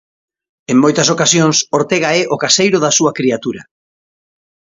En 0.71 0.77
moitas 0.83 1.07
ocasións, 1.15 1.57
Ortega 1.79 2.09
é 2.21 2.23
o 2.35 2.37
caseiro 2.43 2.77
da 2.83 2.95
súa 2.97 3.15
criatura. 3.17 3.61